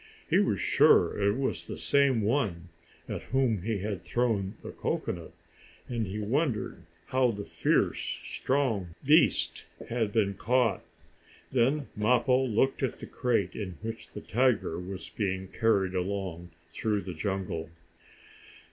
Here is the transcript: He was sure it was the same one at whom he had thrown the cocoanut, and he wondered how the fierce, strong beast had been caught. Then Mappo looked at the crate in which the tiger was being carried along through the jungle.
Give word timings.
He 0.27 0.39
was 0.39 0.59
sure 0.59 1.15
it 1.21 1.37
was 1.37 1.67
the 1.67 1.77
same 1.77 2.21
one 2.23 2.69
at 3.07 3.21
whom 3.21 3.61
he 3.61 3.77
had 3.81 4.01
thrown 4.01 4.55
the 4.63 4.71
cocoanut, 4.71 5.31
and 5.87 6.07
he 6.07 6.17
wondered 6.17 6.85
how 7.09 7.29
the 7.29 7.45
fierce, 7.45 7.99
strong 7.99 8.95
beast 9.05 9.65
had 9.89 10.11
been 10.11 10.33
caught. 10.33 10.81
Then 11.51 11.85
Mappo 11.95 12.43
looked 12.43 12.81
at 12.81 12.99
the 12.99 13.05
crate 13.05 13.53
in 13.55 13.77
which 13.83 14.07
the 14.09 14.21
tiger 14.21 14.79
was 14.79 15.07
being 15.09 15.49
carried 15.49 15.93
along 15.93 16.49
through 16.71 17.01
the 17.01 17.13
jungle. 17.13 17.69